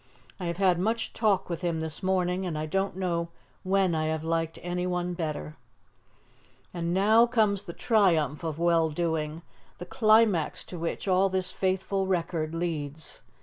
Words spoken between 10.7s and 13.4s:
which all this faithful record leads.